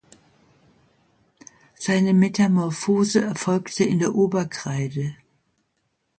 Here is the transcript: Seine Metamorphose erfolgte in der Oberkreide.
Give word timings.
Seine 1.75 2.15
Metamorphose 2.15 3.21
erfolgte 3.23 3.83
in 3.83 3.99
der 3.99 4.15
Oberkreide. 4.15 5.15